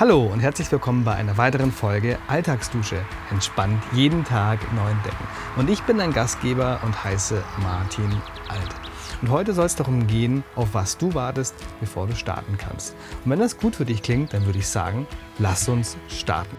Hallo 0.00 0.22
und 0.24 0.40
herzlich 0.40 0.72
willkommen 0.72 1.04
bei 1.04 1.14
einer 1.14 1.36
weiteren 1.36 1.70
Folge 1.70 2.18
Alltagsdusche. 2.26 3.04
Entspannt 3.30 3.82
jeden 3.92 4.24
Tag 4.24 4.58
neu 4.72 4.90
entdecken. 4.90 5.28
Und 5.58 5.68
ich 5.68 5.82
bin 5.82 5.98
dein 5.98 6.14
Gastgeber 6.14 6.80
und 6.82 7.04
heiße 7.04 7.44
Martin 7.58 8.10
Alt. 8.48 8.74
Und 9.20 9.28
heute 9.28 9.52
soll 9.52 9.66
es 9.66 9.76
darum 9.76 10.06
gehen, 10.06 10.42
auf 10.56 10.72
was 10.72 10.96
du 10.96 11.12
wartest, 11.12 11.54
bevor 11.80 12.06
du 12.06 12.16
starten 12.16 12.56
kannst. 12.56 12.96
Und 13.26 13.30
wenn 13.30 13.40
das 13.40 13.58
gut 13.58 13.76
für 13.76 13.84
dich 13.84 14.02
klingt, 14.02 14.32
dann 14.32 14.46
würde 14.46 14.60
ich 14.60 14.68
sagen, 14.68 15.06
lass 15.38 15.68
uns 15.68 15.98
starten. 16.08 16.56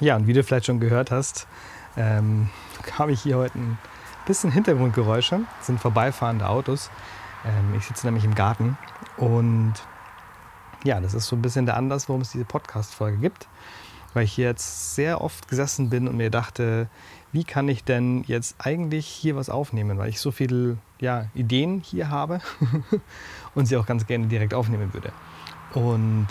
Ja, 0.00 0.16
und 0.16 0.26
wie 0.26 0.32
du 0.32 0.42
vielleicht 0.42 0.66
schon 0.66 0.80
gehört 0.80 1.12
hast, 1.12 1.46
ähm, 1.96 2.50
habe 2.98 3.12
ich 3.12 3.22
hier 3.22 3.36
heute 3.36 3.56
ein 3.56 3.78
bisschen 4.26 4.50
Hintergrundgeräusche, 4.50 5.40
sind 5.60 5.80
vorbeifahrende 5.80 6.48
Autos. 6.48 6.90
Ähm, 7.44 7.74
ich 7.76 7.86
sitze 7.86 8.06
nämlich 8.06 8.24
im 8.24 8.34
Garten 8.34 8.78
und 9.16 9.74
ja, 10.84 11.00
das 11.00 11.14
ist 11.14 11.26
so 11.26 11.36
ein 11.36 11.42
bisschen 11.42 11.66
der 11.66 11.76
Anlass, 11.76 12.08
warum 12.08 12.22
es 12.22 12.30
diese 12.30 12.44
Podcast-Folge 12.44 13.18
gibt, 13.18 13.48
weil 14.12 14.24
ich 14.24 14.36
jetzt 14.36 14.94
sehr 14.94 15.20
oft 15.20 15.48
gesessen 15.48 15.90
bin 15.90 16.08
und 16.08 16.16
mir 16.16 16.30
dachte, 16.30 16.88
wie 17.32 17.44
kann 17.44 17.68
ich 17.68 17.84
denn 17.84 18.22
jetzt 18.26 18.56
eigentlich 18.58 19.06
hier 19.06 19.34
was 19.34 19.50
aufnehmen, 19.50 19.98
weil 19.98 20.08
ich 20.08 20.20
so 20.20 20.30
viele 20.30 20.78
ja, 21.00 21.26
Ideen 21.34 21.80
hier 21.80 22.10
habe 22.10 22.40
und 23.54 23.66
sie 23.66 23.76
auch 23.76 23.86
ganz 23.86 24.06
gerne 24.06 24.26
direkt 24.26 24.54
aufnehmen 24.54 24.92
würde. 24.94 25.10
Und 25.72 26.28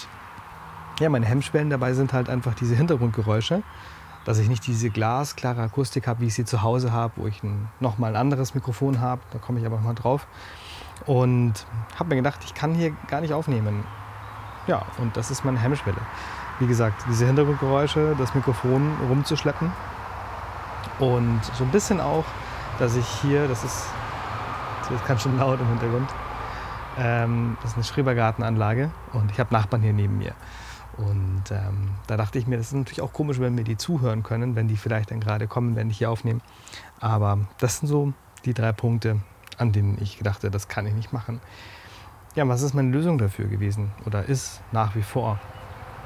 ja, 1.00 1.10
meine 1.10 1.26
Hemmschwellen 1.26 1.70
dabei 1.70 1.94
sind 1.94 2.14
halt 2.14 2.30
einfach 2.30 2.54
diese 2.54 2.76
Hintergrundgeräusche 2.76 3.64
dass 4.26 4.40
ich 4.40 4.48
nicht 4.48 4.66
diese 4.68 4.90
glasklare 4.90 5.62
Akustik 5.62 6.08
habe, 6.08 6.22
wie 6.22 6.28
ich 6.28 6.34
sie 6.34 6.46
zu 6.46 6.62
Hause 6.62 6.92
habe, 6.92 7.14
wo 7.18 7.28
ich 7.28 7.44
ein, 7.44 7.70
nochmal 7.80 8.12
ein 8.12 8.16
anderes 8.16 8.56
Mikrofon 8.56 9.02
habe. 9.02 9.22
Da 9.32 9.40
komme 9.40 9.60
ich 9.60 9.66
aber 9.66 9.78
mal 9.80 9.94
drauf. 9.94 10.28
Und 11.06 11.66
habe 11.98 12.10
mir 12.10 12.16
gedacht, 12.16 12.40
ich 12.46 12.54
kann 12.54 12.74
hier 12.74 12.92
gar 13.08 13.22
nicht 13.22 13.34
aufnehmen. 13.34 13.84
Ja, 14.68 14.84
und 15.00 15.18
das 15.18 15.32
ist 15.32 15.44
meine 15.44 15.60
Hemmschwelle. 15.60 15.98
Wie 16.60 16.68
gesagt, 16.68 17.04
diese 17.10 17.26
Hintergrundgeräusche, 17.26 18.16
das 18.18 18.34
Mikrofon 18.34 18.96
rumzuschleppen. 19.10 19.72
Und 21.00 21.42
so 21.58 21.64
ein 21.64 21.72
bisschen 21.72 22.00
auch, 22.00 22.26
dass 22.80 22.96
ich 22.96 23.08
hier, 23.22 23.48
das 23.48 23.64
ist, 23.64 23.88
das 24.90 25.06
ganz 25.06 25.24
schön 25.24 25.38
laut 25.38 25.60
im 25.60 25.68
Hintergrund, 25.68 26.10
ähm, 26.98 27.58
das 27.62 27.72
ist 27.72 27.78
eine 27.78 27.84
Schrebergartenanlage 27.84 28.92
und 29.14 29.32
ich 29.32 29.40
habe 29.40 29.54
Nachbarn 29.54 29.82
hier 29.82 29.94
neben 29.94 30.18
mir. 30.18 30.34
Und 30.98 31.44
ähm, 31.52 31.92
da 32.08 32.18
dachte 32.18 32.38
ich 32.38 32.48
mir, 32.48 32.58
das 32.58 32.68
ist 32.68 32.74
natürlich 32.74 33.02
auch 33.02 33.14
komisch, 33.14 33.40
wenn 33.40 33.58
wir 33.58 33.64
die 33.64 33.78
zuhören 33.78 34.24
können, 34.24 34.56
wenn 34.56 34.68
die 34.68 34.78
vielleicht 34.78 35.12
dann 35.12 35.20
gerade 35.20 35.48
kommen, 35.48 35.76
wenn 35.76 35.90
ich 35.90 35.98
hier 35.98 36.12
aufnehme. 36.12 36.42
Aber 37.00 37.40
das 37.60 37.80
sind 37.80 37.88
so 37.88 38.14
die 38.46 38.54
drei 38.54 38.72
Punkte, 38.72 39.20
an 39.58 39.72
denen 39.72 39.98
ich 40.02 40.20
dachte, 40.20 40.52
das 40.52 40.68
kann 40.68 40.86
ich 40.86 40.94
nicht 40.94 41.12
machen. 41.12 41.42
Ja, 42.36 42.48
was 42.48 42.62
ist 42.62 42.74
meine 42.74 42.90
Lösung 42.90 43.18
dafür 43.18 43.46
gewesen 43.46 43.92
oder 44.06 44.26
ist 44.26 44.62
nach 44.72 44.96
wie 44.96 45.02
vor? 45.04 45.40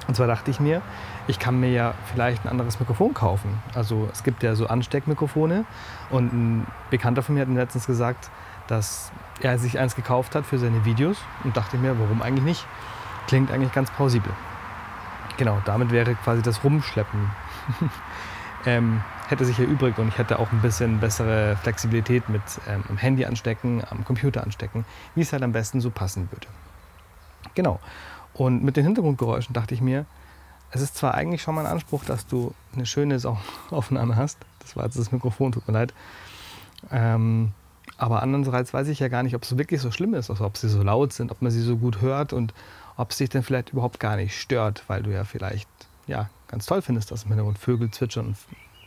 Und 0.07 0.15
zwar 0.15 0.27
dachte 0.27 0.51
ich 0.51 0.59
mir, 0.59 0.81
ich 1.27 1.39
kann 1.39 1.59
mir 1.59 1.69
ja 1.69 1.93
vielleicht 2.13 2.45
ein 2.45 2.49
anderes 2.49 2.79
Mikrofon 2.79 3.13
kaufen. 3.13 3.61
Also 3.73 4.07
es 4.11 4.23
gibt 4.23 4.43
ja 4.43 4.55
so 4.55 4.67
Ansteckmikrofone 4.67 5.65
und 6.09 6.33
ein 6.33 6.67
Bekannter 6.89 7.23
von 7.23 7.35
mir 7.35 7.41
hat 7.41 7.49
mir 7.49 7.59
letztens 7.59 7.87
gesagt, 7.87 8.29
dass 8.67 9.11
er 9.41 9.57
sich 9.57 9.79
eins 9.79 9.95
gekauft 9.95 10.35
hat 10.35 10.45
für 10.45 10.57
seine 10.57 10.85
Videos 10.85 11.17
und 11.43 11.57
dachte 11.57 11.77
mir, 11.77 11.97
warum 11.99 12.21
eigentlich 12.21 12.45
nicht? 12.45 12.65
Klingt 13.27 13.51
eigentlich 13.51 13.73
ganz 13.73 13.91
plausibel. 13.91 14.31
Genau, 15.37 15.61
damit 15.65 15.91
wäre 15.91 16.15
quasi 16.15 16.41
das 16.41 16.63
Rumschleppen 16.63 17.29
ähm, 18.65 19.01
hätte 19.27 19.45
sich 19.45 19.59
erübrigt 19.59 19.99
und 19.99 20.09
ich 20.09 20.17
hätte 20.17 20.39
auch 20.39 20.51
ein 20.51 20.61
bisschen 20.61 20.99
bessere 20.99 21.57
Flexibilität 21.57 22.27
mit 22.29 22.41
ähm, 22.67 22.83
am 22.89 22.97
Handy 22.97 23.25
anstecken, 23.25 23.83
am 23.89 24.03
Computer 24.03 24.43
anstecken, 24.43 24.85
wie 25.15 25.21
es 25.21 25.33
halt 25.33 25.43
am 25.43 25.51
besten 25.51 25.81
so 25.81 25.89
passen 25.89 26.29
würde. 26.31 26.47
Genau. 27.55 27.79
Und 28.33 28.63
mit 28.63 28.77
den 28.77 28.83
Hintergrundgeräuschen 28.83 29.53
dachte 29.53 29.73
ich 29.73 29.81
mir, 29.81 30.05
es 30.71 30.81
ist 30.81 30.95
zwar 30.95 31.13
eigentlich 31.13 31.41
schon 31.41 31.55
mal 31.55 31.65
ein 31.65 31.71
Anspruch, 31.71 32.03
dass 32.03 32.27
du 32.27 32.53
eine 32.73 32.85
schöne 32.85 33.19
Aufnahme 33.69 34.15
hast. 34.15 34.37
Das 34.59 34.75
war 34.75 34.85
jetzt 34.85 34.99
das 34.99 35.11
Mikrofon, 35.11 35.51
tut 35.51 35.67
mir 35.67 35.73
leid. 35.73 35.93
Ähm, 36.91 37.53
aber 37.97 38.21
andererseits 38.21 38.73
weiß 38.73 38.89
ich 38.89 38.99
ja 38.99 39.07
gar 39.07 39.23
nicht, 39.23 39.35
ob 39.35 39.43
es 39.43 39.57
wirklich 39.57 39.81
so 39.81 39.91
schlimm 39.91 40.13
ist, 40.13 40.29
also 40.29 40.45
ob 40.45 40.57
sie 40.57 40.69
so 40.69 40.83
laut 40.83 41.13
sind, 41.13 41.31
ob 41.31 41.41
man 41.41 41.51
sie 41.51 41.61
so 41.61 41.77
gut 41.77 42.01
hört 42.01 42.33
und 42.33 42.53
ob 42.97 43.11
es 43.11 43.17
dich 43.17 43.29
dann 43.29 43.43
vielleicht 43.43 43.69
überhaupt 43.69 43.99
gar 43.99 44.15
nicht 44.15 44.39
stört, 44.39 44.83
weil 44.87 45.03
du 45.03 45.11
ja 45.11 45.23
vielleicht 45.23 45.69
ja, 46.07 46.29
ganz 46.47 46.65
toll 46.65 46.81
findest, 46.81 47.11
dass 47.11 47.23
im 47.23 47.29
Hintergrund 47.29 47.59
Vögel 47.59 47.91
zwitschern 47.91 48.27
und 48.27 48.37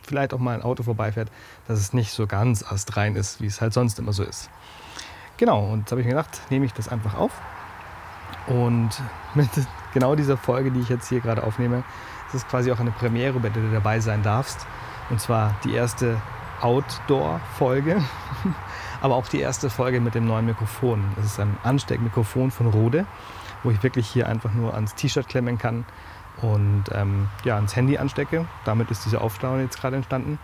vielleicht 0.03 0.33
auch 0.33 0.39
mal 0.39 0.55
ein 0.55 0.63
Auto 0.63 0.83
vorbeifährt, 0.83 1.31
dass 1.67 1.79
es 1.79 1.93
nicht 1.93 2.11
so 2.11 2.27
ganz 2.27 2.63
astrein 2.63 3.15
ist, 3.15 3.39
wie 3.41 3.45
es 3.45 3.61
halt 3.61 3.73
sonst 3.73 3.99
immer 3.99 4.13
so 4.13 4.23
ist. 4.23 4.49
Genau, 5.37 5.65
und 5.71 5.87
da 5.87 5.91
habe 5.91 6.01
ich 6.01 6.07
mir 6.07 6.13
gedacht, 6.13 6.41
nehme 6.49 6.65
ich 6.65 6.73
das 6.73 6.89
einfach 6.89 7.15
auf. 7.15 7.31
Und 8.47 8.89
mit 9.35 9.49
genau 9.93 10.15
dieser 10.15 10.37
Folge, 10.37 10.71
die 10.71 10.81
ich 10.81 10.89
jetzt 10.89 11.07
hier 11.07 11.21
gerade 11.21 11.43
aufnehme, 11.43 11.83
ist 12.27 12.35
es 12.35 12.47
quasi 12.47 12.71
auch 12.71 12.79
eine 12.79 12.91
Premiere, 12.91 13.39
bei 13.39 13.49
der 13.49 13.63
du 13.63 13.71
dabei 13.71 13.99
sein 13.99 14.23
darfst. 14.23 14.65
Und 15.09 15.21
zwar 15.21 15.55
die 15.63 15.73
erste 15.73 16.21
Outdoor-Folge, 16.61 18.01
aber 19.01 19.15
auch 19.15 19.27
die 19.27 19.39
erste 19.39 19.69
Folge 19.69 19.99
mit 19.99 20.15
dem 20.15 20.25
neuen 20.25 20.45
Mikrofon. 20.45 21.03
Das 21.15 21.25
ist 21.25 21.39
ein 21.39 21.57
Ansteckmikrofon 21.63 22.51
von 22.51 22.67
Rode 22.67 23.05
wo 23.63 23.71
ich 23.71 23.83
wirklich 23.83 24.07
hier 24.07 24.27
einfach 24.27 24.53
nur 24.53 24.73
ans 24.73 24.95
T-Shirt 24.95 25.27
klemmen 25.27 25.57
kann 25.57 25.85
und 26.41 26.85
ähm, 26.93 27.27
ja, 27.43 27.55
ans 27.55 27.75
Handy 27.75 27.97
anstecke. 27.97 28.45
Damit 28.65 28.91
ist 28.91 29.05
diese 29.05 29.21
Aufstauung 29.21 29.59
jetzt 29.59 29.79
gerade 29.79 29.95
entstanden. 29.95 30.39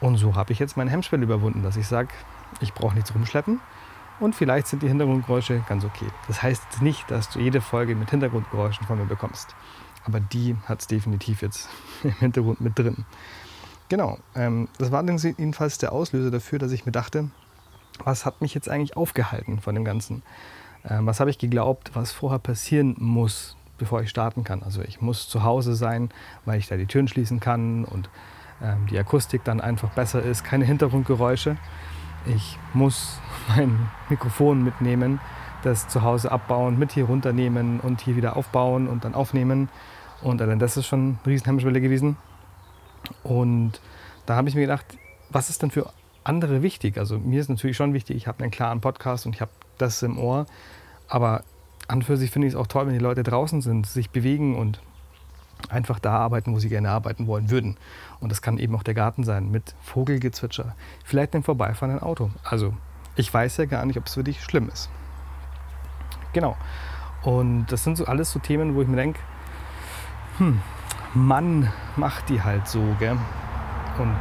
Und 0.00 0.16
so 0.16 0.34
habe 0.34 0.52
ich 0.52 0.58
jetzt 0.58 0.76
meine 0.76 0.90
Hemmschwelle 0.90 1.22
überwunden, 1.22 1.62
dass 1.62 1.76
ich 1.76 1.86
sage, 1.86 2.08
ich 2.60 2.74
brauche 2.74 2.94
nichts 2.94 3.14
rumschleppen 3.14 3.60
und 4.20 4.34
vielleicht 4.34 4.66
sind 4.66 4.82
die 4.82 4.88
Hintergrundgeräusche 4.88 5.62
ganz 5.68 5.84
okay. 5.84 6.06
Das 6.26 6.42
heißt 6.42 6.82
nicht, 6.82 7.10
dass 7.10 7.28
du 7.30 7.38
jede 7.38 7.60
Folge 7.60 7.94
mit 7.94 8.10
Hintergrundgeräuschen 8.10 8.86
von 8.86 8.98
mir 8.98 9.04
bekommst. 9.04 9.54
Aber 10.04 10.20
die 10.20 10.56
hat 10.66 10.80
es 10.80 10.86
definitiv 10.86 11.42
jetzt 11.42 11.68
im 12.02 12.12
Hintergrund 12.14 12.60
mit 12.60 12.78
drin. 12.78 13.04
Genau, 13.88 14.18
ähm, 14.34 14.68
das 14.78 14.90
war 14.90 15.04
jedenfalls 15.04 15.78
der 15.78 15.92
Auslöser 15.92 16.30
dafür, 16.30 16.58
dass 16.58 16.72
ich 16.72 16.86
mir 16.86 16.92
dachte, 16.92 17.30
was 18.02 18.24
hat 18.24 18.40
mich 18.40 18.54
jetzt 18.54 18.68
eigentlich 18.68 18.96
aufgehalten 18.96 19.60
von 19.60 19.74
dem 19.74 19.84
Ganzen? 19.84 20.22
Ähm, 20.88 21.06
was 21.06 21.20
habe 21.20 21.30
ich 21.30 21.38
geglaubt, 21.38 21.92
was 21.94 22.12
vorher 22.12 22.38
passieren 22.38 22.96
muss, 22.98 23.56
bevor 23.78 24.02
ich 24.02 24.10
starten 24.10 24.44
kann. 24.44 24.62
Also 24.62 24.82
ich 24.82 25.00
muss 25.00 25.28
zu 25.28 25.42
Hause 25.42 25.74
sein, 25.74 26.10
weil 26.44 26.58
ich 26.58 26.68
da 26.68 26.76
die 26.76 26.86
Türen 26.86 27.08
schließen 27.08 27.40
kann 27.40 27.84
und 27.84 28.08
ähm, 28.62 28.86
die 28.90 28.98
Akustik 28.98 29.44
dann 29.44 29.60
einfach 29.60 29.90
besser 29.90 30.22
ist, 30.22 30.44
keine 30.44 30.64
Hintergrundgeräusche. 30.64 31.56
Ich 32.26 32.58
muss 32.74 33.20
mein 33.48 33.88
Mikrofon 34.08 34.62
mitnehmen, 34.62 35.20
das 35.62 35.88
zu 35.88 36.02
Hause 36.02 36.32
abbauen, 36.32 36.78
mit 36.78 36.92
hier 36.92 37.04
runternehmen 37.04 37.80
und 37.80 38.00
hier 38.00 38.16
wieder 38.16 38.36
aufbauen 38.36 38.88
und 38.88 39.04
dann 39.04 39.14
aufnehmen. 39.14 39.68
Und 40.20 40.40
allein 40.40 40.58
das 40.58 40.76
ist 40.76 40.86
schon 40.86 41.18
eine 41.22 41.32
Riesenhemmschwelle 41.32 41.80
gewesen. 41.80 42.16
Und 43.22 43.80
da 44.26 44.36
habe 44.36 44.48
ich 44.48 44.54
mir 44.54 44.62
gedacht, 44.62 44.86
was 45.30 45.50
ist 45.50 45.62
denn 45.62 45.70
für 45.70 45.86
andere 46.24 46.62
wichtig? 46.62 46.98
Also 46.98 47.18
mir 47.18 47.40
ist 47.40 47.48
natürlich 47.48 47.76
schon 47.76 47.94
wichtig, 47.94 48.16
ich 48.16 48.26
habe 48.26 48.42
einen 48.42 48.50
klaren 48.50 48.80
Podcast 48.80 49.26
und 49.26 49.34
ich 49.34 49.40
habe 49.40 49.50
das 49.78 50.02
im 50.02 50.18
Ohr. 50.18 50.46
Aber 51.08 51.44
an 51.88 51.98
und 51.98 52.04
für 52.04 52.16
sich 52.16 52.30
finde 52.30 52.48
ich 52.48 52.54
es 52.54 52.58
auch 52.58 52.66
toll, 52.66 52.86
wenn 52.86 52.94
die 52.94 53.00
Leute 53.00 53.22
draußen 53.22 53.60
sind, 53.60 53.86
sich 53.86 54.10
bewegen 54.10 54.56
und 54.56 54.80
einfach 55.68 55.98
da 55.98 56.18
arbeiten, 56.18 56.54
wo 56.54 56.58
sie 56.58 56.68
gerne 56.68 56.90
arbeiten 56.90 57.26
wollen 57.26 57.50
würden. 57.50 57.76
Und 58.20 58.30
das 58.30 58.42
kann 58.42 58.58
eben 58.58 58.74
auch 58.74 58.82
der 58.82 58.94
Garten 58.94 59.24
sein 59.24 59.50
mit 59.50 59.74
Vogelgezwitscher, 59.82 60.74
vielleicht 61.04 61.34
einem 61.34 61.42
vorbeifahrenden 61.42 62.02
Auto. 62.02 62.30
Also 62.44 62.74
ich 63.16 63.32
weiß 63.32 63.58
ja 63.58 63.66
gar 63.66 63.84
nicht, 63.84 63.98
ob 63.98 64.06
es 64.06 64.14
für 64.14 64.24
dich 64.24 64.42
schlimm 64.42 64.68
ist. 64.68 64.90
Genau. 66.32 66.56
Und 67.22 67.66
das 67.66 67.84
sind 67.84 67.96
so 67.96 68.06
alles 68.06 68.30
so 68.30 68.38
Themen, 68.38 68.74
wo 68.74 68.82
ich 68.82 68.88
mir 68.88 68.96
denke, 68.96 69.20
hm, 70.38 70.60
Mann 71.14 71.70
macht 71.96 72.28
die 72.28 72.42
halt 72.42 72.66
so, 72.66 72.96
gell? 72.98 73.16
Und 73.98 74.16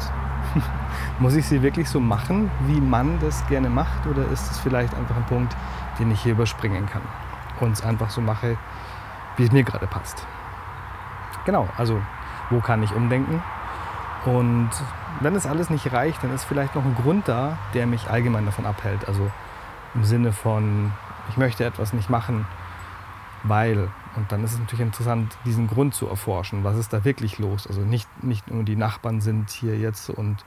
muss 1.20 1.36
ich 1.36 1.46
sie 1.46 1.62
wirklich 1.62 1.90
so 1.90 2.00
machen, 2.00 2.52
wie 2.68 2.82
man 2.82 3.20
das 3.20 3.46
gerne 3.48 3.70
macht? 3.70 4.08
Oder 4.08 4.28
ist 4.32 4.52
es 4.52 4.60
vielleicht 4.60 4.94
einfach 4.96 5.16
ein 5.16 5.26
Punkt, 5.26 5.56
den 6.00 6.12
ich 6.12 6.22
hier 6.22 6.34
überspringen 6.34 6.88
kann 6.88 7.02
und 7.60 7.74
es 7.74 7.84
einfach 7.84 8.10
so 8.10 8.22
mache, 8.22 8.58
wie 9.38 9.44
es 9.44 9.52
mir 9.52 9.64
gerade 9.64 9.88
passt? 9.88 10.26
Genau, 11.46 11.68
also 11.78 12.02
wo 12.50 12.60
kann 12.60 12.84
ich 12.84 12.94
umdenken? 12.94 13.42
Und 14.26 14.70
wenn 15.20 15.36
es 15.36 15.46
alles 15.46 15.70
nicht 15.70 15.92
reicht, 15.92 16.24
dann 16.24 16.34
ist 16.34 16.44
vielleicht 16.44 16.76
noch 16.76 16.86
ein 16.86 16.96
Grund 16.96 17.28
da, 17.28 17.58
der 17.74 17.88
mich 17.88 18.10
allgemein 18.10 18.46
davon 18.46 18.66
abhält. 18.66 19.08
Also 19.08 19.32
im 19.96 20.04
Sinne 20.04 20.32
von, 20.32 20.92
ich 21.30 21.38
möchte 21.38 21.66
etwas 21.66 21.94
nicht 21.94 22.10
machen, 22.10 22.46
weil. 23.44 23.90
Und 24.16 24.30
dann 24.32 24.44
ist 24.44 24.54
es 24.54 24.60
natürlich 24.60 24.86
interessant, 24.86 25.38
diesen 25.46 25.68
Grund 25.68 25.96
zu 25.96 26.06
erforschen. 26.08 26.66
Was 26.66 26.76
ist 26.76 26.92
da 26.92 27.06
wirklich 27.06 27.40
los? 27.40 27.66
Also 27.66 27.80
nicht, 27.82 28.10
nicht 28.22 28.52
nur 28.52 28.64
die 28.64 28.76
Nachbarn 28.76 29.22
sind 29.22 29.50
hier 29.50 29.78
jetzt 29.78 30.10
und 30.10 30.44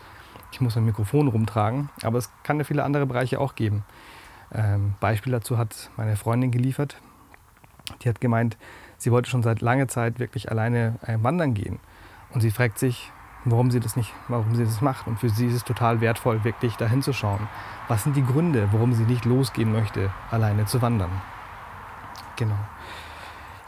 ich 0.54 0.60
muss 0.60 0.76
ein 0.76 0.84
Mikrofon 0.84 1.26
rumtragen, 1.26 1.90
aber 2.04 2.18
es 2.18 2.30
kann 2.44 2.58
ja 2.58 2.64
viele 2.64 2.84
andere 2.84 3.06
Bereiche 3.06 3.40
auch 3.40 3.56
geben. 3.56 3.82
Ähm, 4.52 4.94
Beispiel 5.00 5.32
dazu 5.32 5.58
hat 5.58 5.90
meine 5.96 6.14
Freundin 6.14 6.52
geliefert. 6.52 6.96
Die 8.02 8.08
hat 8.08 8.20
gemeint, 8.20 8.56
sie 8.96 9.10
wollte 9.10 9.28
schon 9.28 9.42
seit 9.42 9.60
langer 9.60 9.88
Zeit 9.88 10.20
wirklich 10.20 10.52
alleine 10.52 10.94
äh, 11.02 11.18
wandern 11.20 11.54
gehen. 11.54 11.80
Und 12.32 12.40
sie 12.40 12.52
fragt 12.52 12.78
sich, 12.78 13.10
warum 13.44 13.72
sie 13.72 13.80
das 13.80 13.96
nicht, 13.96 14.12
warum 14.28 14.54
sie 14.54 14.64
das 14.64 14.80
macht. 14.80 15.08
Und 15.08 15.18
für 15.18 15.28
sie 15.28 15.48
ist 15.48 15.54
es 15.54 15.64
total 15.64 16.00
wertvoll, 16.00 16.44
wirklich 16.44 16.76
dahin 16.76 17.02
zu 17.02 17.12
schauen. 17.12 17.48
Was 17.88 18.04
sind 18.04 18.14
die 18.14 18.24
Gründe, 18.24 18.68
warum 18.70 18.92
sie 18.92 19.04
nicht 19.04 19.24
losgehen 19.24 19.72
möchte, 19.72 20.12
alleine 20.30 20.66
zu 20.66 20.80
wandern? 20.82 21.10
Genau. 22.36 22.58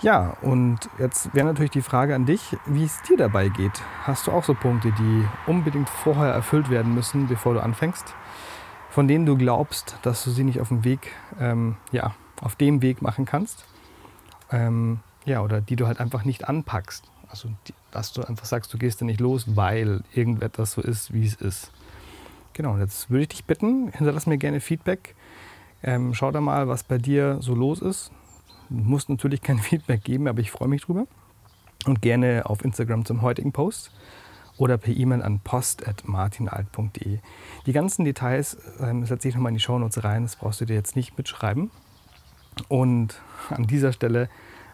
Ja, 0.02 0.36
und 0.42 0.90
jetzt 0.98 1.34
wäre 1.34 1.46
natürlich 1.46 1.70
die 1.70 1.80
Frage 1.80 2.14
an 2.14 2.26
dich, 2.26 2.54
wie 2.66 2.84
es 2.84 3.00
dir 3.02 3.16
dabei 3.16 3.48
geht. 3.48 3.72
Hast 4.02 4.26
du 4.26 4.32
auch 4.32 4.44
so 4.44 4.52
Punkte, 4.52 4.92
die 4.92 5.24
unbedingt 5.46 5.88
vorher 5.88 6.34
erfüllt 6.34 6.68
werden 6.68 6.94
müssen, 6.94 7.28
bevor 7.28 7.54
du 7.54 7.62
anfängst, 7.62 8.14
von 8.90 9.08
denen 9.08 9.24
du 9.24 9.38
glaubst, 9.38 9.96
dass 10.02 10.22
du 10.22 10.30
sie 10.30 10.44
nicht 10.44 10.60
auf 10.60 10.68
dem 10.68 10.84
Weg, 10.84 11.12
ähm, 11.40 11.76
ja, 11.92 12.14
auf 12.42 12.56
dem 12.56 12.82
Weg 12.82 13.00
machen 13.00 13.24
kannst? 13.24 13.64
Ähm, 14.52 15.00
ja, 15.24 15.40
oder 15.40 15.62
die 15.62 15.76
du 15.76 15.86
halt 15.86 15.98
einfach 15.98 16.24
nicht 16.24 16.46
anpackst. 16.46 17.10
Also, 17.28 17.48
dass 17.90 18.12
du 18.12 18.22
einfach 18.22 18.44
sagst, 18.44 18.72
du 18.74 18.78
gehst 18.78 19.00
da 19.00 19.06
nicht 19.06 19.20
los, 19.20 19.56
weil 19.56 20.02
irgendetwas 20.12 20.72
so 20.72 20.82
ist, 20.82 21.14
wie 21.14 21.24
es 21.24 21.34
ist. 21.36 21.72
Genau, 22.52 22.76
jetzt 22.76 23.08
würde 23.08 23.22
ich 23.22 23.28
dich 23.28 23.44
bitten, 23.46 23.88
hinterlass 23.88 24.26
mir 24.26 24.36
gerne 24.36 24.60
Feedback. 24.60 25.14
Ähm, 25.82 26.12
schau 26.12 26.30
da 26.30 26.42
mal, 26.42 26.68
was 26.68 26.84
bei 26.84 26.98
dir 26.98 27.38
so 27.40 27.54
los 27.54 27.80
ist. 27.80 28.12
Du 28.68 28.76
musst 28.76 29.08
natürlich 29.08 29.42
kein 29.42 29.58
Feedback 29.60 30.04
geben, 30.04 30.28
aber 30.28 30.40
ich 30.40 30.50
freue 30.50 30.68
mich 30.68 30.82
drüber. 30.82 31.06
Und 31.86 32.02
gerne 32.02 32.46
auf 32.46 32.64
Instagram 32.64 33.04
zum 33.04 33.22
heutigen 33.22 33.52
Post 33.52 33.92
oder 34.58 34.78
per 34.78 34.94
E-Mail 34.94 35.22
an 35.22 35.40
post.martinalt.de. 35.40 37.18
Die 37.66 37.72
ganzen 37.72 38.04
Details 38.04 38.56
ähm, 38.80 39.04
setze 39.04 39.28
ich 39.28 39.34
nochmal 39.34 39.50
in 39.50 39.56
die 39.56 39.62
Shownotes 39.62 40.02
rein, 40.02 40.22
das 40.22 40.36
brauchst 40.36 40.60
du 40.60 40.64
dir 40.64 40.74
jetzt 40.74 40.96
nicht 40.96 41.16
mitschreiben. 41.16 41.70
Und 42.68 43.20
an 43.50 43.66
dieser 43.66 43.92
Stelle 43.92 44.28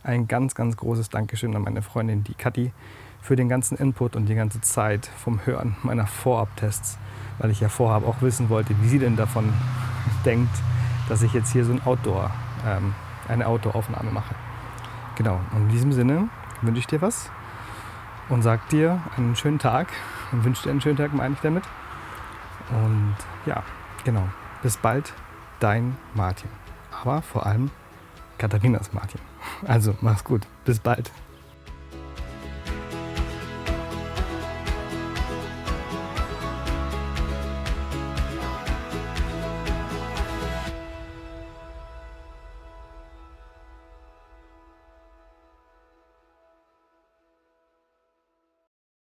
ein 0.05 0.29
ganz, 0.29 0.55
ganz 0.55 0.77
großes 0.77 1.11
Dankeschön 1.11 1.55
an 1.55 1.63
meine 1.63 1.83
Freundin, 1.83 2.25
die 2.25 2.35
Kathi, 2.35 2.73
für 3.21 3.37
den 3.37 3.49
ganzen 3.49 3.79
Input 3.79 4.17
und 4.17 4.27
die 4.27 4.35
ganze 4.35 4.61
Zeit 4.61 5.07
vom 5.07 5.47
Hören 5.47 5.77
meiner 5.83 6.07
Vorabtests, 6.07 6.99
weil 7.39 7.51
ich 7.51 7.61
ja 7.61 7.69
vorab 7.69 8.07
auch 8.07 8.21
wissen 8.21 8.49
wollte, 8.49 8.75
wie 8.83 8.89
sie 8.89 8.99
denn 8.99 9.17
davon 9.17 9.53
denkt, 10.25 10.55
dass 11.09 11.23
ich 11.23 11.33
jetzt 11.33 11.53
hier 11.53 11.65
so 11.65 11.73
ein 11.73 11.83
Outdoor, 11.85 12.33
ähm, 12.67 12.95
eine 13.29 13.47
Outdoor-Aufnahme 13.47 14.11
mache. 14.11 14.35
Genau, 15.17 15.41
und 15.53 15.63
in 15.63 15.69
diesem 15.69 15.93
Sinne 15.93 16.29
wünsche 16.63 16.81
ich 16.81 16.87
dir 16.87 17.03
was 17.03 17.31
und 18.29 18.43
sag 18.43 18.69
dir 18.69 19.01
einen 19.17 19.37
schönen 19.37 19.59
Tag 19.59 19.89
und 20.33 20.45
wünsche 20.45 20.65
dir 20.65 20.71
einen 20.71 20.81
schönen 20.81 20.97
Tag, 20.97 21.13
meine 21.13 21.35
ich 21.35 21.41
damit. 21.41 21.65
Und 22.71 23.17
ja, 23.47 23.63
genau, 24.05 24.27
bis 24.63 24.77
bald, 24.77 25.13
dein 25.61 25.97
Martin. 26.15 26.51
Aber 27.03 27.23
vor 27.23 27.47
allem 27.47 27.71
Katharinas 28.39 28.93
Martin. 28.93 29.21
Also 29.67 29.95
mach's 30.01 30.25
gut. 30.25 30.47
Bis 30.65 30.79
bald. 30.79 31.11